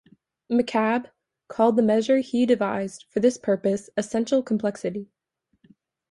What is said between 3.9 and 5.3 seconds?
essential complexity.